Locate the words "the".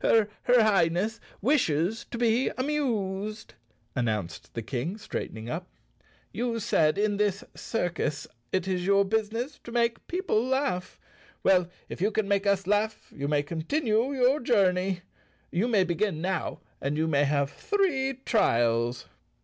4.54-4.62, 12.12-12.12